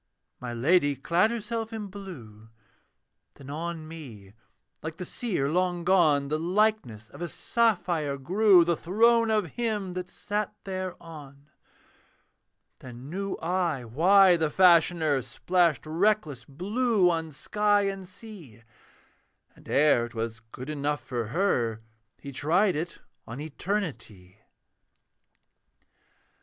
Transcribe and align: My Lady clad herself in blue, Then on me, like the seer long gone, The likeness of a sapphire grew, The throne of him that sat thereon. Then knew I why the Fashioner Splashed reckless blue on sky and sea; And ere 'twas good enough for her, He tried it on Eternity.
My 0.39 0.51
Lady 0.51 0.95
clad 0.95 1.29
herself 1.29 1.71
in 1.71 1.85
blue, 1.85 2.49
Then 3.35 3.51
on 3.51 3.87
me, 3.87 4.33
like 4.81 4.97
the 4.97 5.05
seer 5.05 5.47
long 5.47 5.83
gone, 5.83 6.27
The 6.27 6.39
likeness 6.39 7.11
of 7.11 7.21
a 7.21 7.27
sapphire 7.27 8.17
grew, 8.17 8.65
The 8.65 8.75
throne 8.75 9.29
of 9.29 9.51
him 9.53 9.93
that 9.93 10.09
sat 10.09 10.55
thereon. 10.63 11.51
Then 12.79 13.11
knew 13.11 13.35
I 13.43 13.85
why 13.85 14.37
the 14.37 14.49
Fashioner 14.49 15.21
Splashed 15.21 15.85
reckless 15.85 16.45
blue 16.45 17.07
on 17.11 17.29
sky 17.29 17.83
and 17.83 18.09
sea; 18.09 18.63
And 19.55 19.69
ere 19.69 20.09
'twas 20.09 20.39
good 20.51 20.71
enough 20.71 21.03
for 21.03 21.27
her, 21.27 21.81
He 22.17 22.31
tried 22.31 22.75
it 22.75 22.97
on 23.27 23.39
Eternity. 23.39 24.39